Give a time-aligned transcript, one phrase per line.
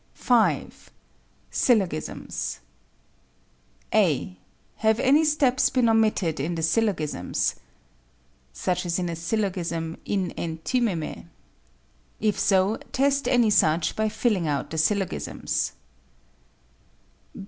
[0.15, 0.89] 5.
[1.51, 2.59] Syllogisms
[3.93, 4.35] (a)
[4.77, 7.53] Have any steps been omitted in the syllogisms?
[8.51, 11.27] (Such as in a syllogism in enthymeme.)
[12.19, 15.73] If so, test any such by filling out the syllogisms.